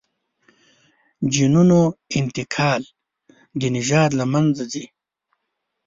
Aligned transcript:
جینونو 1.33 1.81
انتقال 2.19 2.81
د 3.59 3.61
نژاد 3.75 4.11
له 4.19 4.25
منځه 4.33 4.63
ځي. 4.71 4.85